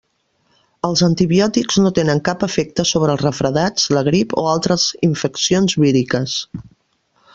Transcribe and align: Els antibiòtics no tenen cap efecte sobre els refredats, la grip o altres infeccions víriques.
Els 0.87 1.01
antibiòtics 1.07 1.77
no 1.83 1.91
tenen 1.99 2.21
cap 2.29 2.45
efecte 2.47 2.85
sobre 2.93 3.15
els 3.17 3.25
refredats, 3.27 3.85
la 3.99 4.03
grip 4.09 4.33
o 4.45 4.47
altres 4.55 4.87
infeccions 5.09 5.77
víriques. 5.85 6.41